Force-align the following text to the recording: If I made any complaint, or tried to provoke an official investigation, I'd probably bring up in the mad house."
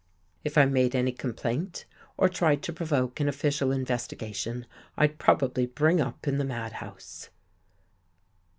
If 0.43 0.57
I 0.57 0.65
made 0.65 0.95
any 0.95 1.11
complaint, 1.11 1.85
or 2.17 2.27
tried 2.27 2.63
to 2.63 2.73
provoke 2.73 3.19
an 3.19 3.29
official 3.29 3.71
investigation, 3.71 4.65
I'd 4.97 5.19
probably 5.19 5.67
bring 5.67 6.01
up 6.01 6.27
in 6.27 6.39
the 6.39 6.43
mad 6.43 6.71
house." 6.73 7.29